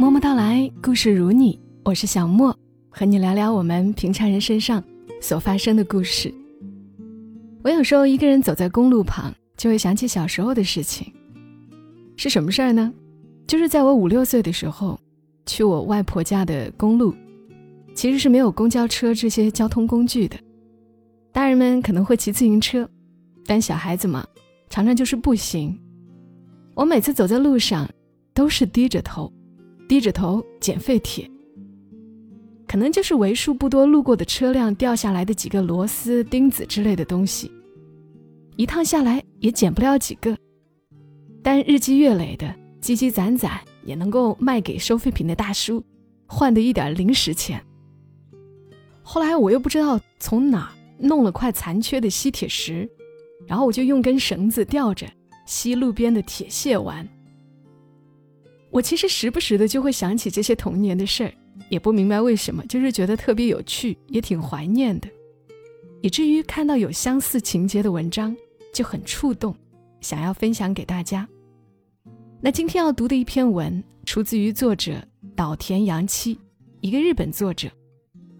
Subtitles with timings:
[0.00, 2.56] 默默到来，故事如你，我是小莫，
[2.88, 4.80] 和你聊聊我们平常人身上
[5.20, 6.32] 所发生的故事。
[7.64, 11.12] 我有时候一个人走在公路旁，就会想起小时候的事情。
[12.16, 12.94] 是什么事儿呢？
[13.48, 14.96] 就是在我五六岁的时候，
[15.46, 17.12] 去我外婆家的公路，
[17.92, 20.36] 其实是没有公交车这些交通工具的。
[21.32, 22.88] 大人们可能会骑自行车，
[23.44, 24.24] 但小孩子嘛，
[24.70, 25.76] 常常就是步行。
[26.76, 27.90] 我每次走在路上，
[28.32, 29.32] 都是低着头。
[29.88, 31.28] 低着头捡废铁，
[32.66, 37.50] 可能就是为数不多路过的车辆掉下来的几个螺丝、钉子之类的东西，
[38.56, 40.36] 一趟下来也捡不了几个，
[41.42, 45.82] 但日积月累的积积攒攒，也能够卖给收废品的大叔，
[46.26, 47.64] 换得一点零食钱。
[49.02, 52.86] 后来我又不知道从哪弄了块残缺的吸铁石，
[53.46, 55.06] 然后我就用根绳子吊着
[55.46, 57.08] 吸路边的铁屑玩。
[58.70, 61.32] 我其实时不时的就会想起这些童年的事儿，
[61.70, 65.08] 也不明白为什么，就是觉得特别有趣，也挺怀念的，
[66.02, 68.36] 以至于看到有相似情节的文章
[68.72, 69.56] 就很触动，
[70.00, 71.26] 想要分享给大家。
[72.40, 75.02] 那今天要读的一篇文出自于作者
[75.34, 76.38] 岛田洋七，
[76.80, 77.68] 一个日本作者。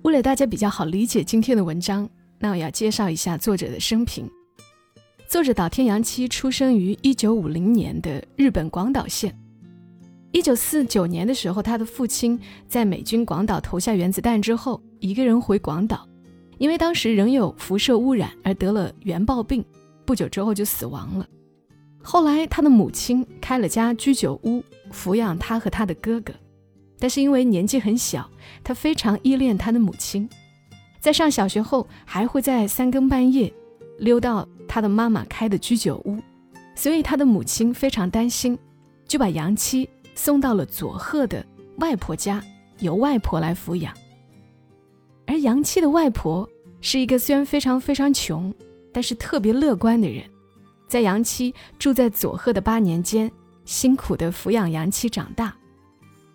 [0.03, 4.31] 为了大家比较好理解今天的文章，那我要介绍一下作者的生平。
[5.27, 9.37] 作者岛田洋七出生于一九五零年的日本广岛县。
[10.31, 16.07] 一九四九年的时候，他的父亲在美军广岛投下原子弹之后，一个人回广岛，
[16.59, 19.65] 因为当时仍有辐射污染而得了原爆病，
[20.05, 21.27] 不久之后就死亡了。
[22.03, 24.63] 后来，他的母亲开了家居酒屋，
[24.93, 26.35] 抚养他和他的哥哥，
[26.99, 28.31] 但是因为年纪很小，
[28.63, 30.29] 他非常依恋他的母亲，
[31.01, 33.51] 在上小学后还会在三更半夜
[33.99, 36.19] 溜到他的妈妈开的居酒屋，
[36.75, 38.57] 所以他的母亲非常担心，
[39.07, 39.89] 就把杨七。
[40.19, 42.43] 送到了佐贺的外婆家，
[42.81, 43.95] 由外婆来抚养。
[45.29, 46.47] 而杨七的外婆
[46.81, 48.53] 是一个虽然非常非常穷，
[48.93, 50.29] 但是特别乐观的人。
[50.89, 53.31] 在杨七住在佐贺的八年间，
[53.65, 55.57] 辛苦的抚养杨七长大。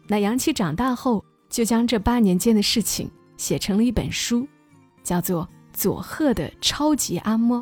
[0.08, 4.48] 那杨七长大后，就将这八年间的事情写成了一本书，
[5.04, 5.44] 叫做
[5.74, 7.60] 《佐贺的超级阿嬷》。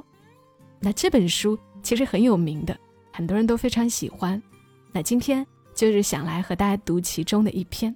[0.80, 2.78] 那这本书其实很有名的，
[3.12, 4.40] 很多人都非常喜欢。
[4.92, 5.44] 那今天。
[5.82, 7.96] 就是想来和大家读其中的一篇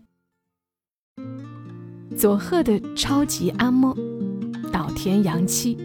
[2.17, 3.95] 佐贺的超级阿嬷
[4.71, 5.77] 岛田洋七。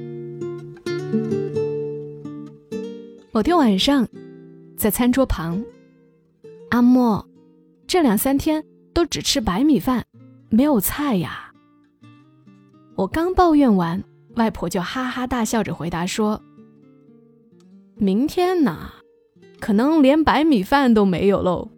[3.33, 4.09] 某天晚上，
[4.79, 5.63] 在餐桌旁，
[6.71, 7.23] 阿嬷
[7.87, 10.07] 这两三天都只吃白米饭，
[10.49, 11.53] 没有菜呀。
[12.95, 14.03] 我刚抱怨完，
[14.37, 16.41] 外婆就哈哈大笑着回答说
[17.97, 18.91] ：“明天呢，
[19.61, 21.69] 可能连白米饭都没有喽。”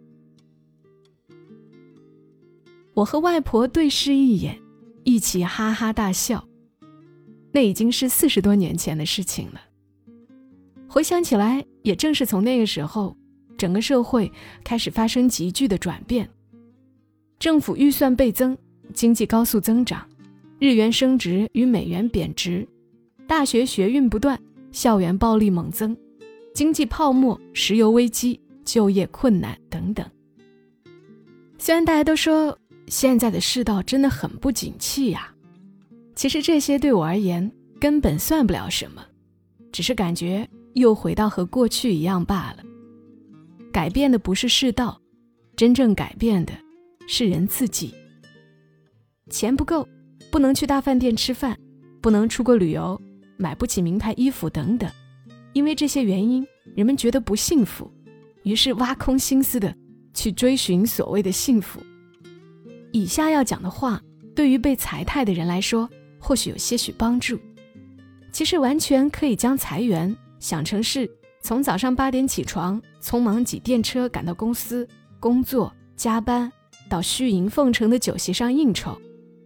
[2.93, 4.59] 我和外婆对视一眼，
[5.03, 6.43] 一起哈哈大笑。
[7.51, 9.61] 那已经是四十多年前的事情了。
[10.87, 13.15] 回想起来，也正是从那个时候，
[13.57, 14.31] 整个社会
[14.63, 16.29] 开始发生急剧的转变。
[17.39, 18.57] 政府预算倍增，
[18.93, 20.07] 经济高速增长，
[20.59, 22.67] 日元升值与美元贬值，
[23.27, 24.39] 大学学运不断，
[24.71, 25.97] 校园暴力猛增，
[26.53, 30.07] 经济泡沫、石油危机、就业困难等等。
[31.57, 32.57] 虽然大家都说，
[32.87, 35.33] 现在的世道真的很不景气呀，
[36.15, 39.03] 其实这些对我而言根本算不了什么，
[39.71, 42.63] 只是感觉又回到和过去一样罢了。
[43.71, 44.99] 改变的不是世道，
[45.55, 46.53] 真正改变的
[47.07, 47.93] 是人自己。
[49.29, 49.87] 钱不够，
[50.29, 51.57] 不能去大饭店吃饭，
[52.01, 53.01] 不能出国旅游，
[53.37, 54.91] 买不起名牌衣服等等，
[55.53, 56.45] 因为这些原因，
[56.75, 57.91] 人们觉得不幸福，
[58.43, 59.73] 于是挖空心思的
[60.13, 61.79] 去追寻所谓的幸福。
[62.93, 63.99] 以下要讲的话，
[64.35, 65.89] 对于被裁汰的人来说，
[66.19, 67.39] 或许有些许帮助。
[68.31, 71.09] 其实完全可以将裁员想成是
[71.41, 74.87] 从早上八点起床，匆忙挤电车赶到公司
[75.19, 76.51] 工作、加班，
[76.87, 78.95] 到虚盈奉承的酒席上应酬，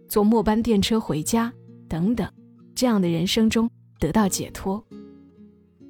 [0.08, 1.50] 坐末班电车回家
[1.88, 2.30] 等等，
[2.74, 3.68] 这样的人生中
[3.98, 4.84] 得到解脱。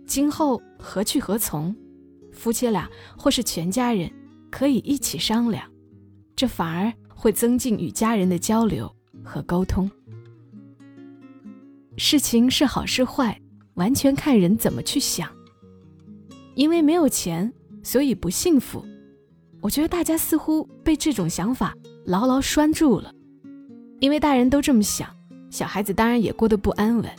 [0.06, 1.74] 今后何去何从，
[2.32, 4.08] 夫妻俩或是全家人
[4.48, 5.68] 可以一起商量，
[6.36, 6.92] 这反而。
[7.18, 8.88] 会增进与家人的交流
[9.24, 9.90] 和沟通。
[11.96, 13.36] 事情是好是坏，
[13.74, 15.28] 完全看人怎么去想。
[16.54, 18.84] 因为没有钱，所以不幸福。
[19.60, 21.74] 我觉得大家似乎被这种想法
[22.06, 23.12] 牢牢拴住了。
[23.98, 25.10] 因为大人都这么想，
[25.50, 27.10] 小孩子当然也过得不安稳。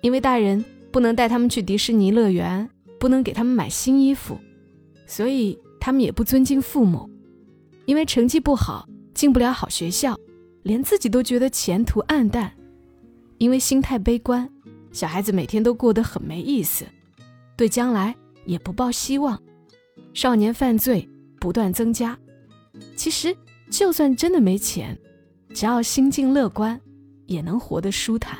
[0.00, 2.66] 因为大人不能带他们去迪士尼乐园，
[2.98, 4.38] 不能给他们买新衣服，
[5.04, 7.10] 所以他们也不尊敬父母。
[7.84, 8.88] 因为成绩不好，
[9.20, 10.18] 进不了好学校，
[10.62, 12.50] 连自己都觉得前途暗淡。
[13.36, 14.50] 因为心态悲观，
[14.92, 16.86] 小孩子每天都过得很没意思，
[17.54, 19.38] 对将来也不抱希望。
[20.14, 21.06] 少年犯罪
[21.38, 22.18] 不断增加。
[22.96, 23.36] 其实，
[23.70, 24.98] 就算真的没钱，
[25.52, 26.80] 只要心境乐观，
[27.26, 28.38] 也能活得舒坦。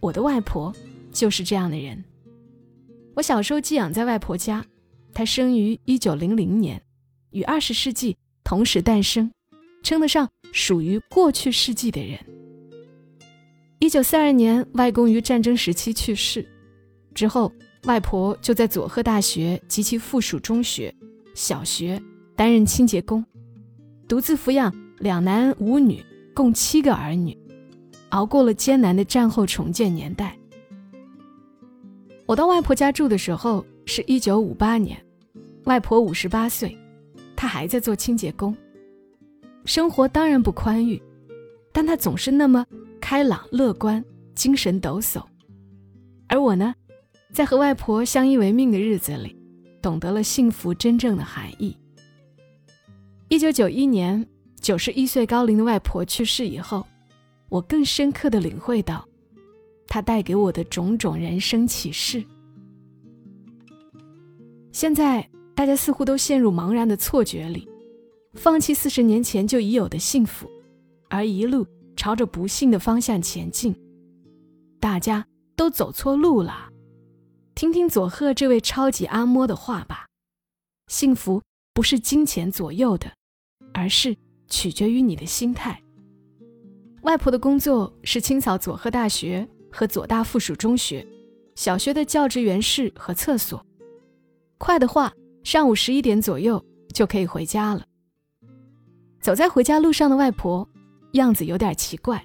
[0.00, 0.74] 我的外婆
[1.12, 2.02] 就是这样的人。
[3.14, 4.66] 我小时候寄养在外婆家，
[5.14, 6.82] 她生于一九零零年，
[7.30, 9.30] 与二十世纪同时诞生，
[9.82, 12.18] 称得上属于过去世纪的人。
[13.78, 16.46] 一九四二年，外公于战争时期去世，
[17.14, 17.50] 之后
[17.84, 20.94] 外婆就在佐贺大学及其附属中学、
[21.34, 22.00] 小学
[22.36, 23.24] 担任清洁工，
[24.06, 26.04] 独自抚养两男五女，
[26.34, 27.36] 共七个儿女，
[28.10, 30.36] 熬过了艰难的战后重建年代。
[32.26, 35.02] 我到外婆家住的时候是一九五八年，
[35.64, 36.76] 外婆五十八岁，
[37.34, 38.54] 她还在做清洁工，
[39.64, 41.00] 生活当然不宽裕，
[41.72, 42.66] 但她总是那么。
[43.00, 44.04] 开朗乐观，
[44.36, 45.20] 精神抖擞。
[46.28, 46.72] 而我呢，
[47.32, 49.36] 在和外婆相依为命的日子里，
[49.82, 51.76] 懂得了幸福真正的含义。
[53.28, 54.24] 一九九一年，
[54.60, 56.86] 九十一岁高龄的外婆去世以后，
[57.48, 59.04] 我更深刻的领会到，
[59.88, 62.22] 她带给我的种种人生启示。
[64.70, 67.68] 现在大家似乎都陷入茫然的错觉里，
[68.34, 70.50] 放弃四十年前就已有的幸福，
[71.08, 71.66] 而一路。
[71.96, 73.76] 朝着不幸的方向前进，
[74.80, 76.70] 大家都走错路了。
[77.54, 80.06] 听听佐贺这位超级阿嬷的话吧：
[80.86, 81.42] 幸福
[81.74, 83.12] 不是金钱左右的，
[83.74, 84.16] 而是
[84.48, 85.82] 取决于你的心态。
[87.02, 91.06] 外婆的工作是清扫佐贺大学和佐大附属中学、
[91.54, 93.62] 小学的教职员室和厕所。
[94.56, 95.12] 快的话，
[95.44, 97.84] 上午十一点左右就可以回家了。
[99.20, 100.68] 走在回家路上的外婆。
[101.14, 102.24] 样子有点奇怪，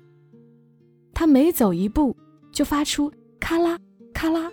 [1.11, 2.15] 她每走一步
[2.51, 3.79] 就发出咔啦
[4.13, 4.51] 咔啦、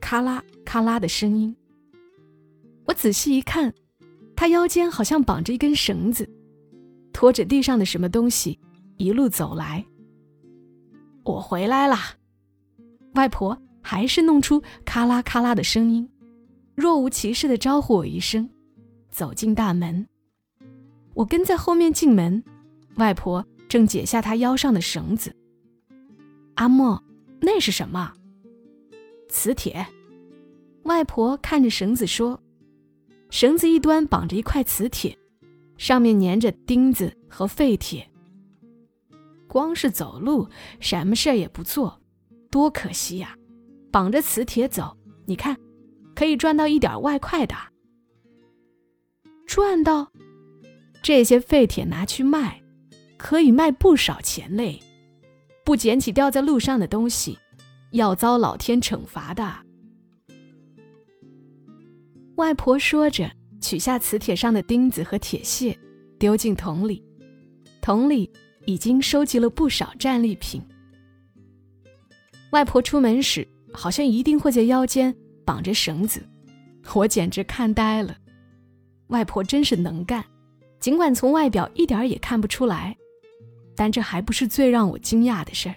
[0.00, 1.54] 咔啦咔啦的声音。
[2.86, 3.74] 我仔细一看，
[4.34, 6.26] 她腰间好像绑着一根绳子，
[7.12, 8.58] 拖着地上的什么东西，
[8.96, 9.84] 一路走来。
[11.22, 12.14] 我回来啦，
[13.12, 16.08] 外婆还是弄出咔啦咔啦的声音，
[16.74, 18.48] 若无其事的招呼我一声，
[19.10, 20.06] 走进大门。
[21.16, 22.44] 我跟在后面进门，
[22.96, 23.44] 外婆。
[23.68, 25.34] 正解下她腰上的绳子。
[26.54, 27.02] 阿莫，
[27.40, 28.12] 那是什么？
[29.28, 29.84] 磁铁。
[30.84, 32.40] 外婆看着绳子说
[33.28, 35.18] ：“绳子一端绑着一块磁铁，
[35.76, 38.08] 上面粘着钉子和废铁。
[39.48, 40.48] 光是走路，
[40.78, 42.00] 什么事儿也不做，
[42.52, 43.36] 多可惜呀！
[43.90, 45.56] 绑着磁铁走，你看，
[46.14, 47.56] 可以赚到一点外快的。
[49.44, 50.12] 赚到，
[51.06, 52.60] 这些废铁拿去卖。”
[53.16, 54.80] 可以卖不少钱嘞！
[55.64, 57.38] 不捡起掉在路上的东西，
[57.92, 59.56] 要遭老天惩罚的。
[62.34, 63.30] 外婆说着，
[63.60, 65.78] 取下磁铁上的钉子和铁屑，
[66.18, 67.02] 丢进桶里。
[67.80, 68.28] 桶里
[68.64, 70.60] 已经收集了不少战利品。
[72.50, 75.14] 外婆出门时，好像一定会在腰间
[75.44, 76.20] 绑着绳子，
[76.94, 78.16] 我简直看呆了。
[79.06, 80.22] 外婆真是能干，
[80.86, 82.96] 尽管从外表一点也看不出来。
[83.74, 85.74] 但这还不是最让我惊讶的事儿。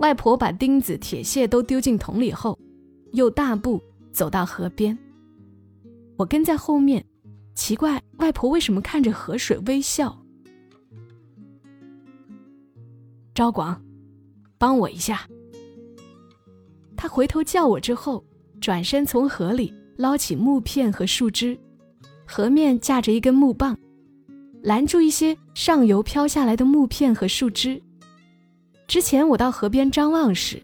[0.00, 2.58] 外婆把钉子、铁屑都丢进桶里后，
[3.14, 4.96] 又大步走到河边。
[6.18, 7.02] 我跟在后面，
[7.54, 10.14] 奇怪外婆为什么看着河水微笑。
[13.34, 13.82] 昭广，
[14.58, 15.26] 帮我一下。
[16.98, 18.22] 他回头叫我之后，
[18.60, 21.58] 转身从河里捞起木片和树枝，
[22.26, 23.76] 河面架着一根木棒。
[24.62, 27.82] 拦住一些上游飘下来的木片和树枝。
[28.86, 30.62] 之前我到河边张望时，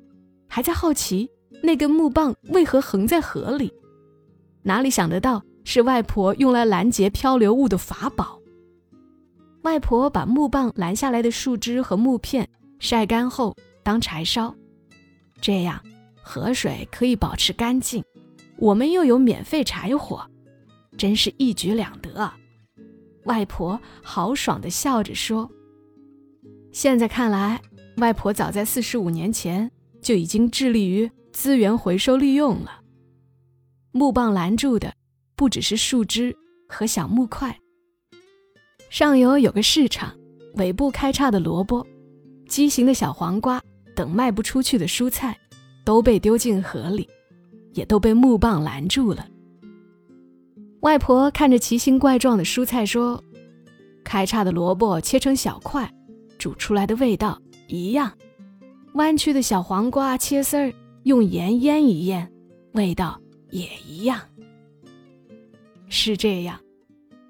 [0.48, 1.28] 还在好奇
[1.62, 3.70] 那根木棒为何横在河里，
[4.62, 8.40] 哪里想得到是外婆用来拦截漂流物的法宝。
[9.62, 12.48] 外婆把木棒拦下来的树枝和木片
[12.78, 14.54] 晒干后当柴烧，
[15.42, 15.78] 这样
[16.22, 18.02] 河水可以保持干净，
[18.56, 20.26] 我们又有免费柴火，
[21.00, 22.30] 真是一举两得。
[23.24, 25.50] 外婆豪爽地笑着说
[26.72, 27.58] ：“现在看来，
[27.96, 29.70] 外婆早在四十五年前
[30.02, 32.82] 就已经致力于资源回收利用了。
[33.92, 34.92] 木棒拦住的
[35.34, 36.36] 不只是树枝
[36.68, 37.58] 和小木块，
[38.90, 40.14] 上游有个市场，
[40.56, 41.86] 尾部开叉的萝卜、
[42.46, 43.58] 畸形的小黄瓜
[43.96, 45.34] 等卖不出去的蔬菜，
[45.82, 47.08] 都被丢进河里，
[47.72, 49.26] 也都被木棒拦住了。
[50.80, 53.22] 外婆看着奇形怪状的蔬菜说
[54.02, 55.90] ：“开叉的萝卜切成小块，
[56.38, 58.10] 煮出来的味道一样；
[58.94, 60.72] 弯曲的小黄瓜切丝儿，
[61.02, 62.32] 用盐腌一腌，
[62.72, 63.20] 味道
[63.50, 64.18] 也一样。”
[65.90, 66.58] 是这样，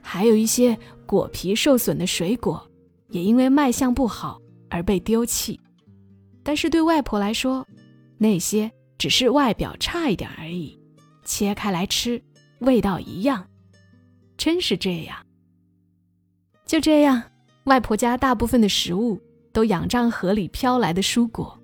[0.00, 2.64] 还有一些果皮受损的水果，
[3.09, 5.59] 也因为卖相不好而被丢弃。
[6.45, 7.66] 但是对外婆来说，
[8.16, 10.78] 那些只是外表差一点而已，
[11.25, 12.23] 切开来吃。
[12.61, 13.47] 味道一样，
[14.37, 15.17] 真是这样。
[16.64, 17.23] 就这样，
[17.64, 19.21] 外婆家大部分的食物
[19.52, 21.59] 都仰仗河里飘来的蔬果，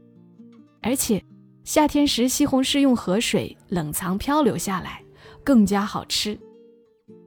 [0.82, 1.22] 而且
[1.64, 5.02] 夏天时西红柿用河水冷藏漂流下来，
[5.44, 6.38] 更加好吃。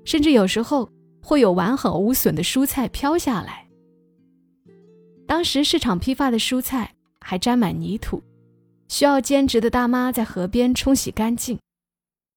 [0.04, 0.90] 甚至有时候
[1.22, 3.68] 会有完好无损的蔬菜飘下来。
[5.28, 8.24] 当时市场批发的蔬菜还沾满泥土，
[8.88, 11.58] 需要兼职的大妈在河边冲洗干净。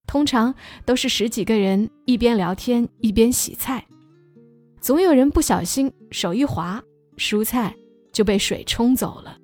[0.06, 0.54] 通常
[0.84, 3.86] 都是十几个人一边聊天一边洗菜，
[4.80, 6.82] 总有人不小心手一滑，
[7.16, 7.74] 蔬菜
[8.12, 9.38] 就被水冲走了。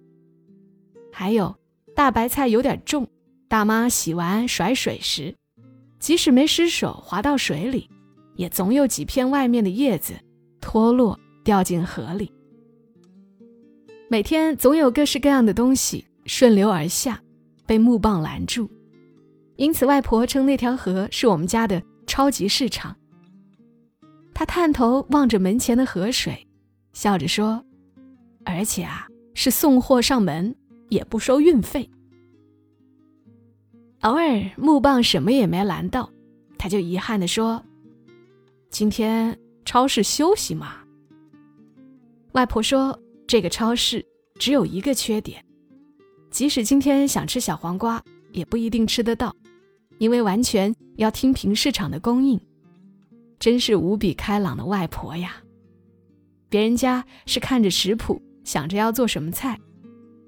[1.12, 1.54] 还有
[1.94, 3.08] 大白菜有点重，
[3.48, 5.34] 大妈洗完甩水时，
[5.98, 7.88] 即使没失手滑到水里，
[8.36, 10.12] 也总有几片外面的叶子
[10.60, 12.30] 脱落掉进河里。
[14.10, 17.20] 每天总有各式各样的东西顺流而下，
[17.66, 18.70] 被木棒拦住。
[19.58, 22.96] 因此，外婆称那条河是我们家的超级市场。
[24.32, 26.46] 她探头望着门前的河水，
[26.92, 27.60] 笑着说
[28.46, 30.54] ：“而且啊，是送货上门，
[30.90, 31.90] 也不收运费。”
[34.02, 36.08] 偶尔木棒什么也没拦到，
[36.56, 37.60] 他就遗憾地说
[38.70, 40.76] ：“今天超市休息嘛。”
[42.30, 42.96] 外婆说
[43.26, 44.06] ：“这个超市
[44.38, 45.44] 只有一个缺点，
[46.30, 48.00] 即使今天想吃小黄瓜，
[48.30, 49.34] 也不一定吃得到。”
[49.98, 52.40] 因为完全要听凭市场的供应，
[53.38, 55.36] 真是无比开朗的外婆呀！
[56.48, 59.58] 别人家是看着食谱想着要做什么菜，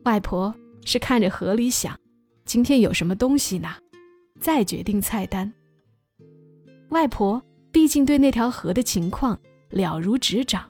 [0.04, 1.98] 外婆是看着河里想
[2.44, 3.68] 今天有什么东西呢，
[4.38, 5.50] 再决定菜单。
[6.90, 9.38] 外婆毕竟对那条河的情况
[9.70, 10.68] 了如指掌。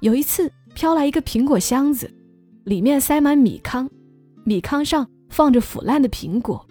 [0.00, 2.12] 有一次飘来一个苹果箱子，
[2.64, 3.88] 里面塞满米糠，
[4.44, 6.67] 米糠上放着腐烂的苹果。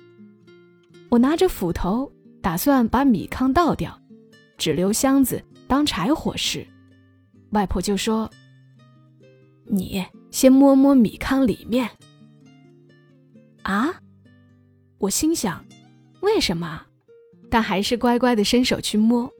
[1.09, 2.11] 我拿着斧头，
[2.41, 3.97] 打算把米糠倒掉，
[4.57, 6.67] 只留箱子当柴火时，
[7.51, 8.29] 外婆就说
[9.63, 11.89] ：“你先摸摸米糠里面。”
[13.63, 14.01] 啊！
[14.97, 15.63] 我心想，
[16.19, 16.81] 为什么？
[17.49, 19.31] 但还是乖乖的伸手去摸，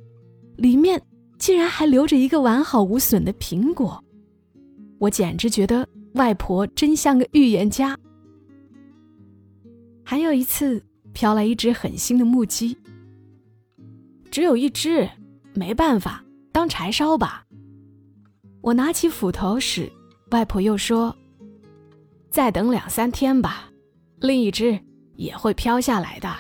[0.56, 1.02] 里面
[1.38, 4.02] 竟然还留着一个完好无损的苹果。
[5.00, 7.98] 我简直觉得外婆真像个预言家。
[10.06, 10.82] 还有一次。
[11.18, 12.78] 飘来一只很新的木屐，
[14.30, 15.10] 只有一只，
[15.56, 17.44] 没办法，当柴烧吧。
[18.62, 19.92] 我拿起斧头时，
[20.30, 21.16] 外婆又说
[22.30, 23.68] ：“再等两三天吧，
[24.20, 24.80] 另一只
[25.16, 26.32] 也会飘下来的。”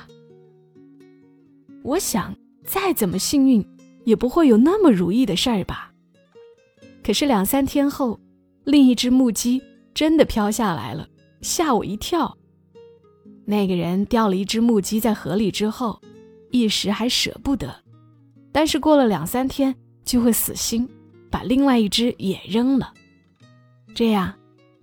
[1.81, 2.31] 我想，
[2.63, 3.67] 再怎么幸运，
[4.05, 5.91] 也不会有那么如意的事儿吧。
[7.03, 8.19] 可是两三天后，
[8.63, 9.59] 另一只木屐
[9.95, 11.07] 真的飘下来了，
[11.41, 12.37] 吓我一跳。
[13.49, 16.01] 那个人掉了一只木屐在河里之后，
[16.51, 17.73] 一时还舍不得，
[18.51, 19.73] 但是过了两三天
[20.03, 20.85] 就会死心，
[21.31, 22.93] 把另外一只也扔了。
[23.95, 24.33] 这样，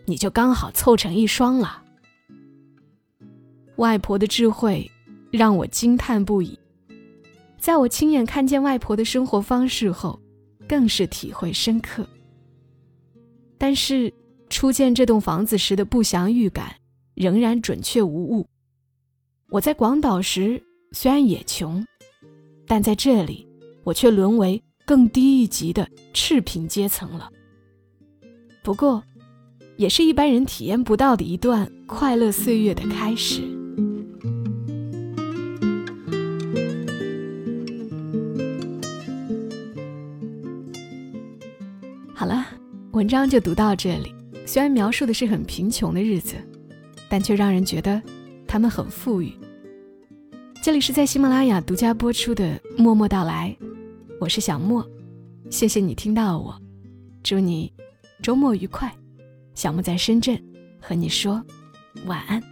[0.07, 1.83] 你就刚好凑成一双了。
[3.77, 4.91] 外婆的智慧
[5.31, 6.59] 让我惊叹不已，
[7.59, 10.19] 在我亲眼看见外婆的生活方式后，
[10.67, 12.09] 更是体会深刻。
[13.59, 14.11] 但是
[14.49, 16.75] 初见这栋房子时的不祥预感
[17.15, 18.49] 仍然准确无误。
[19.55, 21.87] 我在广岛时虽然也穷，
[22.67, 23.47] 但在这里，
[23.85, 27.31] 我却沦为更低一级的赤贫阶层了。
[28.65, 29.01] 不过，
[29.77, 33.43] 也是一般人体验不到的一段快乐岁月的开始。
[42.13, 42.45] 好了，
[42.91, 44.13] 文章就读到这里。
[44.45, 46.35] 虽然描述的是很贫穷的日子，
[47.09, 48.03] 但却让人觉得
[48.49, 49.33] 他们很富裕。
[50.65, 53.55] 这里是在喜马拉雅独家播出的《默默到来》，
[54.19, 54.83] 我是小莫，
[55.51, 56.59] 谢谢你听到我，
[57.23, 57.71] 祝你
[58.23, 58.91] 周末愉快。
[59.55, 60.43] 小莫在深圳，
[60.81, 61.45] 和你说
[62.07, 62.43] 晚安。